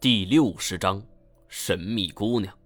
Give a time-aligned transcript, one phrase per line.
[0.00, 1.02] 第六十章，
[1.48, 2.56] 神秘姑娘。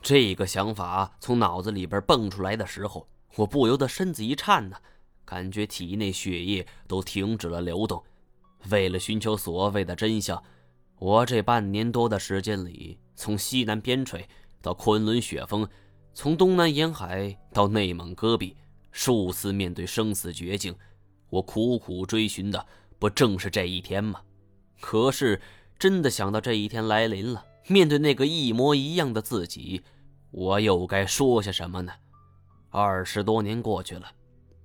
[0.00, 4.76] 这个想法从脑子里边蹦出来的时候，我不由得身子一颤呢，
[5.24, 8.00] 感觉体内血液都停止了流动。
[8.70, 10.40] 为了寻求所谓的真相，
[11.00, 14.24] 我这半年多的时间里，从西南边陲
[14.60, 15.68] 到昆仑雪峰，
[16.14, 18.56] 从东南沿海到内蒙戈壁，
[18.92, 20.72] 数次面对生死绝境，
[21.28, 22.64] 我苦苦追寻的
[23.00, 24.20] 不正是这一天吗？
[24.80, 25.42] 可是。
[25.82, 29.82] 真的想到这一天来临了，面对那个一模一样的自己，
[30.30, 31.92] 我又该说些什么呢？
[32.70, 34.06] 二十多年过去了，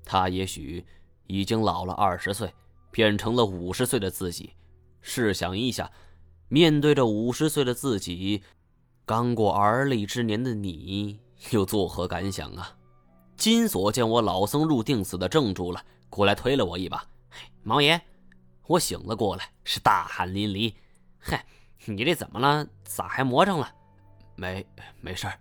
[0.05, 0.85] 他也许
[1.25, 2.53] 已经老了二十岁，
[2.91, 4.51] 变成了五十岁的自己。
[5.01, 5.91] 试想一下，
[6.49, 8.43] 面对着五十岁的自己，
[9.03, 12.77] 刚过而立之年的你，又作何感想啊？
[13.35, 17.99] 金锁见我老僧入定似的怔住了，过来推了我一把：“嘿毛爷！”
[18.67, 20.71] 我醒了过来，是大汗淋漓。
[21.19, 21.45] 嗨，
[21.85, 22.67] 你这怎么了？
[22.83, 23.71] 咋还魔怔了？
[24.35, 24.65] 没，
[25.01, 25.39] 没事儿。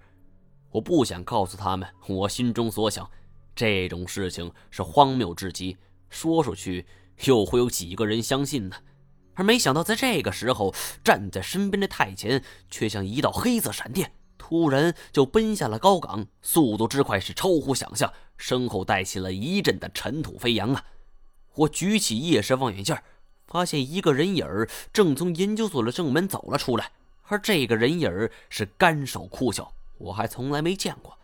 [0.71, 3.09] 我不想告诉他们我心中所想，
[3.55, 5.77] 这种事情是荒谬至极，
[6.09, 6.87] 说出去
[7.25, 8.77] 又会有几个人相信呢？
[9.35, 20.85] 而没想到，在这个时候，站在身边的太前却像一道黑色闪电，突然就奔下了高岗，速度之快是超乎想象，身后带起了一阵的尘土飞扬啊！
[21.55, 22.97] 我举起夜视望远镜。
[23.47, 24.47] 发现一个人影
[24.93, 26.91] 正从研究所的正门走了出来，
[27.25, 31.17] 而这个人影是干瘦酷小，我还从来没见过。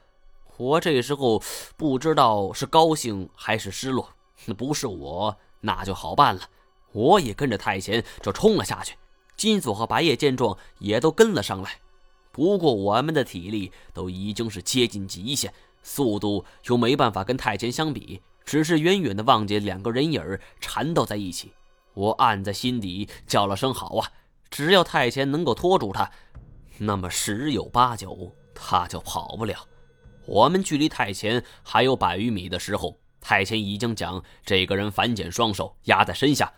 [0.56, 1.42] 我这时候
[1.76, 4.08] 不知道是高兴还是失落。
[4.56, 6.42] 不是我，那就好办了。
[6.92, 8.96] 我也跟着太前就冲了下去。
[9.36, 11.78] 金锁和白夜见状也都跟了上来。
[12.30, 21.52] 不过我们的体力都已经是接近极限，速度又没办法跟太前相比，只是远远的望见两个人影缠斗在一起。
[21.94, 24.10] 我暗在心底叫了声好啊！
[24.50, 26.10] 只要太前能够拖住他，
[26.78, 29.66] 那么十有八九他就跑不了。
[30.26, 36.52] 我们距离太前还有百余米的时候，太前已经将这个人反剪双手压在身下。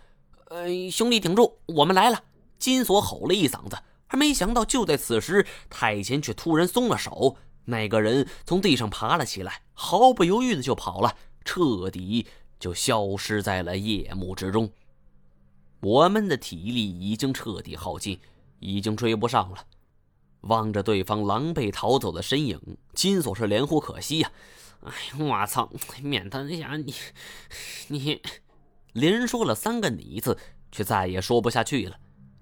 [0.47, 2.23] 呃，兄弟挺住，我们来了！
[2.59, 3.77] 金锁吼了一嗓子，
[4.09, 12.27] 而没想到就在此时，太前却突然松了手，那个人从地上爬了起来，毫不犹豫的就跑了，彻底
[12.59, 14.71] 就消失在了夜幕之中。
[15.85, 18.19] 我们的体力已经彻底耗尽，
[18.59, 19.59] 已经追不上了。
[20.41, 22.59] 望着对方狼狈逃走的身影，
[22.95, 24.33] 金锁是连呼可惜呀！
[24.81, 25.71] 哎呀，我操！
[26.03, 26.95] 免得呀，你
[27.89, 28.23] 你
[28.95, 30.39] 连说了三个“你”字，
[30.73, 31.99] 却再也说不下去了。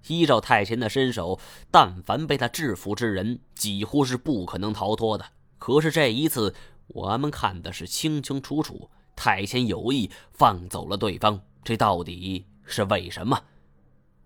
[0.06, 5.24] 依照太前的身手，但凡被他制服之人，几乎是不可能逃脱的。
[5.58, 6.54] 可是这一次，
[6.86, 12.46] 我们看的是清清楚楚，太前有意放走了对方，这到底？
[12.64, 13.42] 是为什么？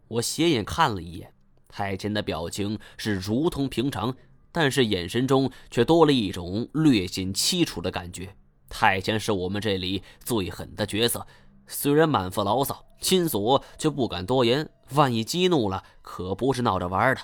[0.08, 1.32] 我斜眼看了一眼，
[1.68, 4.14] 太监的表情是如同平常，
[4.52, 8.34] 但是眼神中却多了一种略显凄楚的感觉。
[8.68, 11.26] 太监是我们这里最狠的角色，
[11.66, 17.20] 虽然满腹牢骚，金锁却不敢多言，万一激怒了，可不是闹着玩的。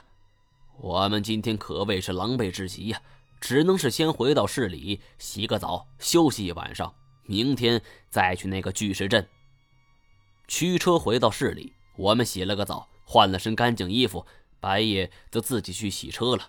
[0.80, 3.00] 我们今天可谓是狼狈至极呀，
[3.40, 6.92] 只能是先回到市里洗个澡，休息一晚上，
[7.24, 9.26] 明天再去那个巨石阵。
[10.48, 14.26] 驱车回到市里，我们洗了个澡，换了身干净衣服，
[14.60, 16.48] 白夜则自己去洗车了。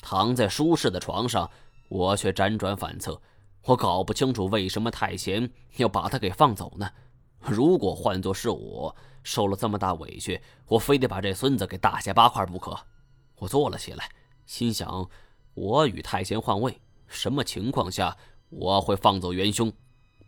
[0.00, 1.50] 躺在舒适的床上，
[1.88, 3.20] 我却辗转反侧，
[3.64, 6.90] 我搞不清楚为什么太贤要把他给放走呢？
[7.40, 12.78] 如果换作是我，受了这么大委屈，我非得把这孙子给大卸八块不可。
[13.36, 14.08] 我坐了起来，
[14.46, 15.08] 心想：
[15.54, 18.16] 我与太贤换位，什么情况下
[18.48, 19.72] 我会放走元凶？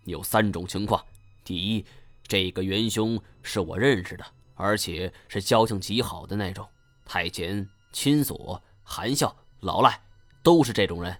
[0.04, 1.04] 有三种情况：
[1.44, 1.84] 第一，
[2.28, 4.24] 这个元凶是我认识的，
[4.54, 6.68] 而且是交情极好的那种。
[7.06, 9.98] 太监、亲锁、韩笑、老赖，
[10.42, 11.16] 都是这种人。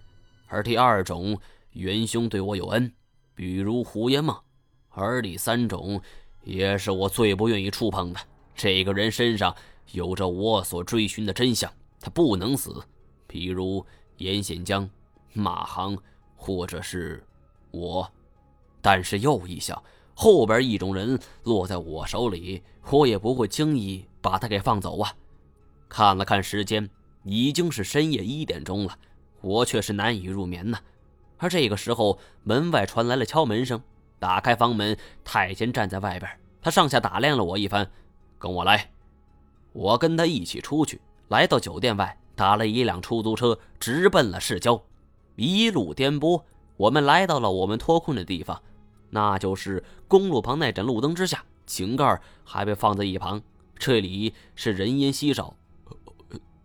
[0.47, 1.35] 而第二种
[1.71, 2.93] 元凶对我有恩，
[3.33, 4.39] 比如胡延梦。
[4.89, 5.99] 而第三种，
[6.43, 8.19] 也是我最不愿意触碰的。
[8.55, 9.55] 这个人身上
[9.93, 12.83] 有着我所追寻的真相，他不能死。
[13.25, 13.83] 比如
[14.17, 14.87] 严显江、
[15.33, 15.97] 马航，
[16.35, 17.25] 或者是
[17.71, 18.07] 我。
[18.79, 19.81] 但是又一想。
[20.21, 22.61] 后边一种人落在我手里，
[22.91, 25.13] 我也不会轻易把他给放走啊！
[25.87, 26.89] 看了看时间，
[27.23, 28.97] 已经是深夜一点钟了，
[29.39, 30.77] 我却是难以入眠呢。
[31.37, 33.81] 而这个时候，门外传来了敲门声。
[34.19, 36.29] 打开房门，太监站在外边，
[36.61, 37.89] 他上下打量了我一番，
[38.37, 38.91] 跟我来。
[39.71, 40.99] 我跟他一起出去，
[41.29, 44.83] 来到酒店外，打了一辆出租车，直奔了市郊。
[45.37, 46.43] 一路颠簸，
[46.75, 48.61] 我们来到了我们脱困的地方。
[49.09, 53.41] 那就是公路旁那盏路灯之下，井盖还被放在一旁。
[53.77, 55.55] 这里是人烟稀少，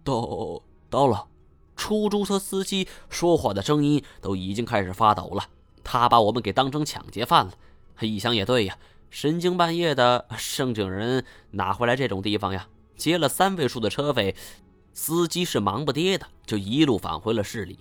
[0.03, 1.29] 到到了。
[1.77, 5.45] 出租车司机说话的声音都已经开始发抖了，
[5.83, 7.53] 他把我们给当成抢劫犯了。
[8.01, 8.79] 一想也对呀，
[9.11, 10.27] 深更半夜的，
[10.57, 12.69] 正经人哪会来这种地方呀？
[12.97, 14.37] 结了三位数的车费，
[14.93, 17.81] 司机是忙不迭的，就一路返回了市里。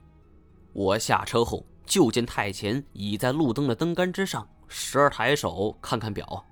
[0.73, 6.45] 我下车后，就见太前倚在路灯的灯杆之上，时而抬手看看表。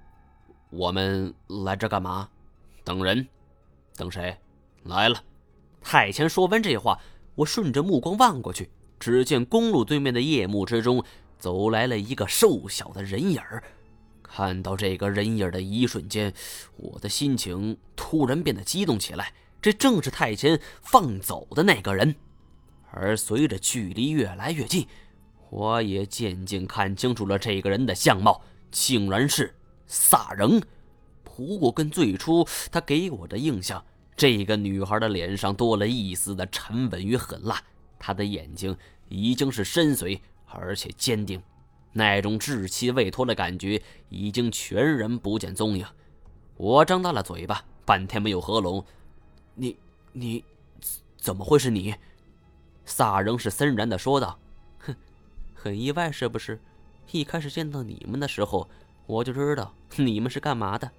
[0.70, 1.34] 我们
[1.66, 2.30] 来这干嘛？
[2.84, 3.28] 等人？
[3.96, 4.38] 等谁？
[4.84, 5.24] 来了。
[5.82, 7.00] 太前说完这话。
[7.36, 8.70] 我顺着目光望过去，
[9.00, 11.04] 只见公路对面的夜幕之中
[11.40, 13.42] 走来了一个瘦小的人影。
[14.22, 16.34] 看到这个人影的一瞬间，
[16.76, 19.34] 我的心情突然变得激动起来。
[19.62, 22.16] 这正是太监放走的那个人。
[22.92, 24.86] 而随着距离越来越近，
[25.52, 29.54] 我也渐渐看清楚了这个人的相貌，竟然是
[29.86, 30.60] 萨仁。
[31.24, 33.84] 不过跟最初他给我的印象。
[34.16, 37.60] 这个女孩的脸上多了一丝的沉稳与狠辣，
[37.98, 38.78] 她的眼睛
[39.10, 41.42] 已经是深邃而且坚定，
[41.92, 45.86] 那种稚气未脱的感觉已经全然不见踪影。
[46.56, 48.86] 我张大了嘴巴，半天没有合拢。
[49.56, 49.76] 你
[50.12, 50.44] 你，
[51.18, 51.96] 怎么会是你？
[52.86, 54.38] 萨仍是森然的说道：“，
[55.64, 56.60] 很意外是不是？
[57.12, 58.68] 一开始见到你们的时候，
[59.06, 60.90] 我就知道你们是干嘛的。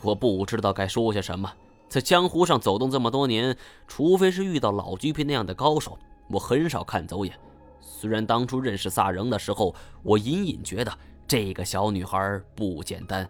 [0.00, 1.52] 我不知道该说些什么。”
[1.86, 3.54] 在江湖上走动这么多年，
[3.86, 5.98] 除非是遇到老橘皮那样的高手，
[6.30, 7.38] 我很少看走眼。
[7.78, 10.90] 虽然当初认识萨仍的时候，我隐隐觉得
[11.28, 13.28] 这个小女孩不简单，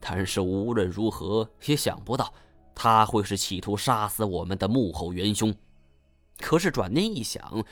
[0.00, 2.30] 但是无论如何也想不到
[2.74, 5.52] 她会是企图杀死我们的幕后元凶。
[6.40, 7.64] 可是转念一想，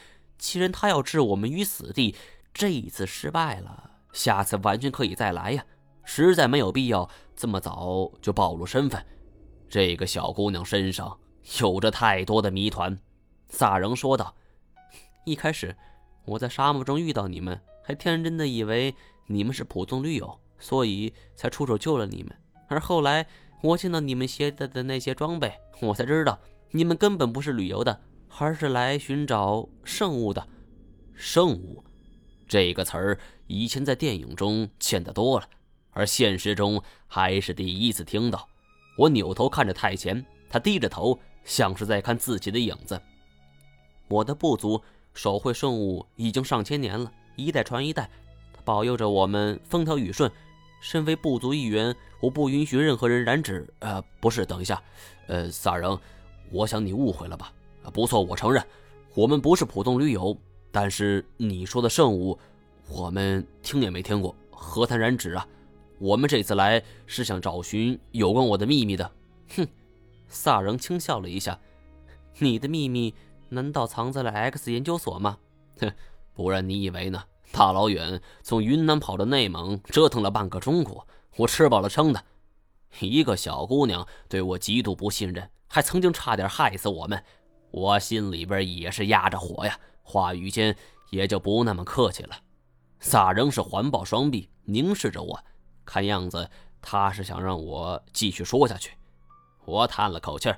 [0.42, 2.16] 既然他要置我们于死地，
[2.52, 5.64] 这一次失败了，下次完全可以再来呀，
[6.02, 9.06] 实在没有必要这么早就暴露身份。
[9.68, 11.16] 这个小姑娘身上
[11.60, 12.98] 有着太多的谜团，
[13.50, 14.34] 萨仍说道
[15.24, 15.76] ：“一开始
[16.24, 18.92] 我在沙漠中遇到你们，还天真的以为
[19.28, 22.36] 你们是普通驴友，所以才出手救了你们。
[22.66, 23.24] 而后来
[23.62, 26.36] 我见到你们携带的那些装备，我才知道
[26.72, 28.00] 你们根本不是旅游的，
[28.34, 30.48] 还是来寻找圣物的。
[31.14, 31.84] 圣物
[32.48, 35.46] 这个词儿以前在电影中见得多了，
[35.90, 38.48] 而现实中还是第一次听到。”
[38.96, 42.98] 我扭头看着太前，他低着头，像是在看自己的影子。
[44.08, 44.82] 我的部族
[45.12, 48.08] 手绘圣物已经上千年了，一代传一代，
[48.64, 50.32] 保佑着我们风调雨顺。
[50.80, 53.68] 身为部族一员，我不允许任何人染指。
[53.80, 54.82] 呃，不是，等一下，
[55.26, 56.00] 呃，萨仍，
[56.50, 57.52] 我想你误会了吧？
[57.90, 58.64] 不错，我承认，
[59.14, 60.36] 我们不是普通驴友。
[60.70, 62.38] 但是你说的圣物，
[62.88, 65.46] 我们听也没听过，何谈染指啊？
[65.98, 69.10] 我们这次来是想找寻有关我的秘密的。
[69.56, 69.66] 哼，
[70.28, 71.58] 萨仍轻笑了一下。
[72.38, 73.14] 你的秘密
[73.50, 75.36] 难道藏在了 X 研究所吗？
[75.78, 75.92] 哼，
[76.32, 77.22] 不然你以为呢？
[77.52, 81.06] 大老远从云南跑到内蒙，折腾了半个中国，
[81.36, 82.24] 我吃饱了撑的。
[83.00, 87.22] 一个小姑娘对我极度不信任，还曾经差点害死我们，
[87.72, 89.76] 我心里边也是压着火呀。
[90.04, 90.76] 话语间
[91.10, 92.36] 也就不那么客气了。
[93.00, 95.44] 萨仍是环抱双臂，凝视着我。
[95.84, 96.48] 看样子
[96.80, 98.92] 他是想让我继续说下去。
[99.64, 100.52] 我叹了口气，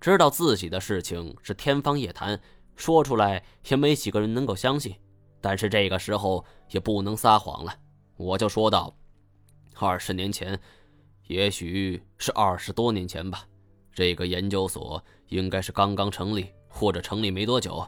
[0.00, 2.40] 知道自己的事情是天方夜谭，
[2.76, 4.94] 说出来也没几个人能够相信。
[5.40, 7.74] 但是这个时候也不能撒谎了，
[8.16, 8.94] 我就说道
[9.78, 10.60] ：“二十年前，
[11.28, 13.44] 也许是二十多年前吧，
[13.92, 17.84] 这个研究所应该是刚刚成立，或者成立没多久。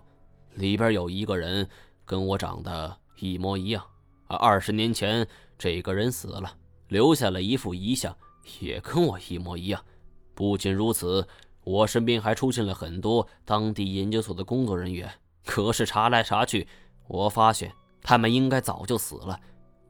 [0.55, 1.69] 里边有一个人
[2.05, 3.85] 跟我长得一模一样，
[4.27, 5.25] 而二十年前
[5.57, 6.57] 这个人死了。”
[6.89, 8.15] 留下了一副遗像，
[8.61, 9.83] 也跟我一模一样。
[10.35, 11.27] 不仅如此，
[11.65, 15.11] 我身边还出现了很多当地研究所的工作人员。
[15.47, 16.69] 可是查来查去，
[17.09, 17.73] 我发现
[18.03, 19.41] 他们应该早就死了。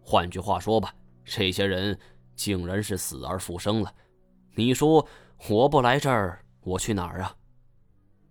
[0.01, 0.95] 换句话说吧，
[1.25, 1.99] 这些人
[2.37, 3.93] 竟然是死而复生了。
[4.55, 5.05] 你说
[5.49, 7.35] 我不来这儿，我去哪儿啊？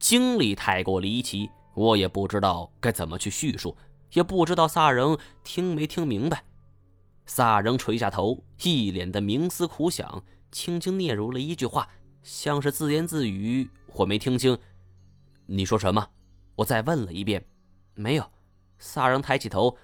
[0.02, 3.78] 经历太过离奇，我也不知道该怎么去叙述，
[4.14, 6.44] 也不知道萨仍听没听明白。
[7.28, 11.88] 萨仍垂下头，一脸的冥思苦想，轻轻嗫嚅了一句话，
[12.24, 13.70] 像是自言自语。
[13.94, 14.58] 我没听清，
[15.46, 16.10] 你说什么？
[16.56, 17.46] 我再问了一遍，
[17.94, 18.26] 没有。
[18.80, 19.78] 萨仍抬起头，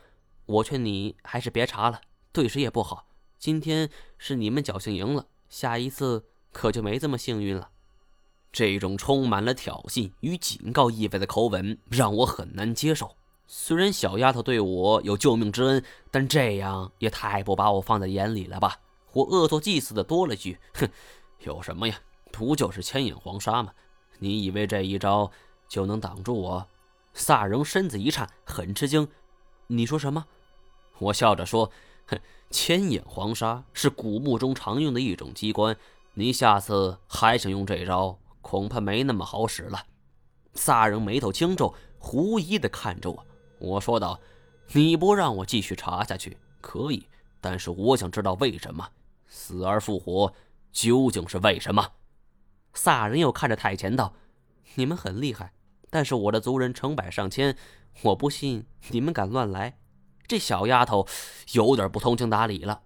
[0.48, 3.08] 我劝你还是别查了，对谁也不好。
[3.38, 7.70] 今天是你们侥幸赢了，下一次可就没这么幸运了。
[8.58, 13.16] 这种充满了挑衅与警告意味的口吻，让我很难接受。
[13.46, 18.80] 虽然小丫头对我有救命之恩，但这样也太不把我放在眼里了吧！
[19.14, 20.90] 我恶作剧似的多了句：“哼，
[21.42, 22.00] 有什么呀？
[22.32, 23.72] 不就是牵引黄沙吗？
[24.18, 25.32] 你以为这一招
[25.70, 26.68] 就能挡住我？
[27.14, 29.08] 萨仍身子一颤，很吃惊。
[29.68, 30.26] 你说什么？
[30.98, 31.70] 我笑着说
[32.10, 35.78] ：“哼，牵引黄沙是古墓中常用的一种机关，
[36.16, 39.84] 你下次还想用这招，恐怕没那么好使了。”
[40.56, 43.26] 萨人眉头轻皱，狐疑地看着我。
[43.60, 44.18] 我说道
[44.72, 47.06] ：“你不让我继续查下去，可以，
[47.42, 48.90] 但是我想知道为什么
[49.28, 50.34] 死而复活，
[50.72, 51.92] 究竟是为什么？”
[52.74, 54.14] 萨人又看着太前道
[54.76, 55.52] ：“你们很厉害，
[55.90, 57.58] 但是我的族人成百上千，
[58.04, 59.78] 我不信你们敢乱来。”
[60.26, 61.06] 这小丫头
[61.52, 62.82] 有点不通情达理了。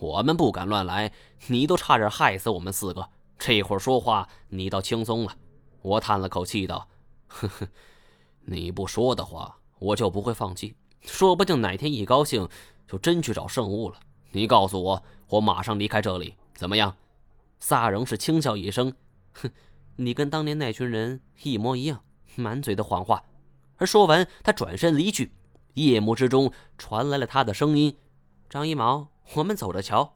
[0.00, 1.12] 我们不敢乱来，
[1.46, 3.08] 你都差点害死我们四个。
[3.38, 5.36] 这会儿说话你倒轻松了。
[5.82, 6.88] 我叹了口气道
[7.28, 7.68] ：“呵呵，
[8.42, 10.74] 你不说的话，我就不会放弃。
[11.02, 12.48] 说不定哪天一高兴，
[12.86, 14.00] 就真去找圣物了。
[14.30, 16.96] 你告诉我，我马上离开这里，怎么样？”
[17.60, 18.94] 萨仍是轻笑一声。
[19.34, 19.50] 哼，
[19.96, 22.02] 你跟当年那群人一模一样，
[22.36, 23.24] 满嘴的谎话。
[23.76, 25.32] 而说完，他转身离去。
[25.74, 27.96] 夜幕之中传来了他的声音
[28.48, 30.14] ：“张一毛，我们走着瞧。”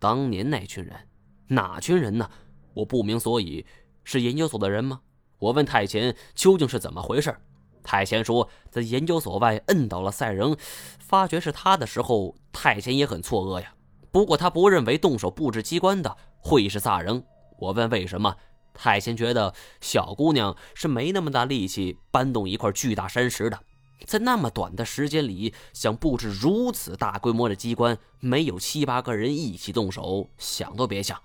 [0.00, 1.08] 当年那群人，
[1.48, 2.30] 哪群人呢？
[2.74, 3.64] 我不明所以。
[4.06, 5.00] 是研究所的人吗？
[5.38, 7.34] 我问太前究竟是怎么回事。
[7.82, 10.54] 太前说，在研究所外摁倒了赛仍，
[10.98, 13.74] 发觉是他的时候，太前也很错愕呀。
[14.10, 17.22] 不过他不认为动手布置机关的会是萨仍。
[17.58, 18.36] 我问为什么，
[18.74, 23.58] 太前觉得小姑娘是没那么大力气搬动一块巨大山石的，
[24.06, 31.18] 在那么短的时间里想布置如此大规模的机关，没有七八个人一起动手，想都别想。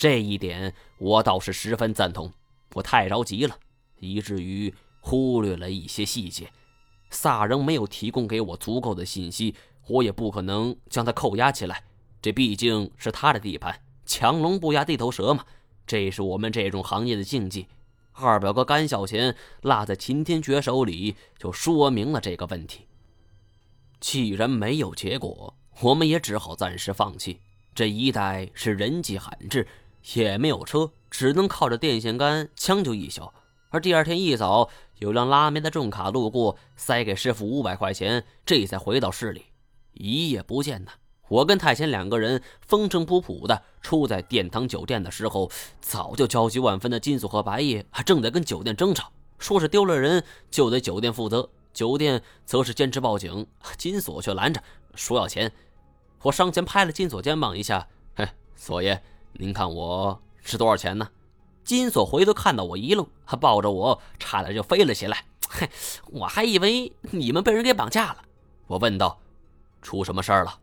[0.00, 2.32] 这一点我倒是十分赞同。
[2.72, 3.54] 我太着急了，
[3.98, 6.50] 以至于忽略了一些细节。
[7.10, 9.54] 萨仍没有提供给我足够的信息，
[9.88, 11.84] 我也不可能将他扣押起来，
[12.22, 13.78] 这毕竟是他的地盘。
[14.06, 15.44] 强龙不压地头蛇嘛，
[15.86, 17.66] 这是我们这种行业的禁忌。
[18.12, 22.86] 二表哥甘小贤落在秦天爵手里，就说明了这个问题。
[24.00, 27.40] 既然没有结果，我们也只好暂时放弃。
[27.74, 29.66] 这一带是人迹罕至，
[30.14, 33.32] 也没有车，只能靠着电线杆将就一宿。
[33.70, 39.46] 而第二天一早，有辆拉煤的重卡路过，塞给师傅五百块钱，这才回到市里。
[39.92, 40.92] 一夜不见呐。
[41.28, 45.48] 我跟太贤两个人风尘仆仆的出在殿堂酒店的时候，
[45.80, 53.46] 早就焦急万分的金锁和白夜还正在跟酒店争吵，说是丢了人就得酒店负责，酒店则是坚持报警，
[53.78, 54.60] 金锁却拦着
[54.96, 55.52] 说要钱。
[56.22, 59.00] 我上前拍了金锁肩膀一下，嘿，锁爷，
[59.34, 61.08] 您看我值多少钱呢？
[61.62, 65.68] 金锁回头看到我一愣，他抱着我差点就飞了起来，嘿，
[66.10, 68.22] 我还以为你们被人给绑架了。
[68.66, 69.20] 我问道
[69.82, 70.58] ：“出什么事儿了？”